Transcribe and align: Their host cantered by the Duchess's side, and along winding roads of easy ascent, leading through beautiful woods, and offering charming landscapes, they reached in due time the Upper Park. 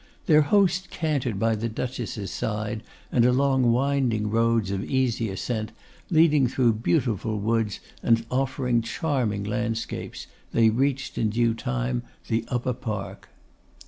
Their 0.25 0.41
host 0.41 0.89
cantered 0.89 1.37
by 1.37 1.53
the 1.53 1.69
Duchess's 1.69 2.31
side, 2.31 2.81
and 3.11 3.23
along 3.23 3.71
winding 3.71 4.31
roads 4.31 4.71
of 4.71 4.83
easy 4.83 5.29
ascent, 5.29 5.71
leading 6.09 6.47
through 6.47 6.73
beautiful 6.81 7.37
woods, 7.39 7.79
and 8.01 8.25
offering 8.31 8.81
charming 8.81 9.43
landscapes, 9.43 10.25
they 10.53 10.71
reached 10.71 11.19
in 11.19 11.29
due 11.29 11.53
time 11.53 12.01
the 12.29 12.45
Upper 12.49 12.73
Park. 12.73 13.29